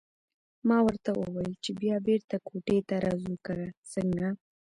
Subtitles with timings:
[0.67, 3.55] ما ورته وویل چې بیا بېرته کوټې ته راځو که
[3.93, 4.27] څنګه.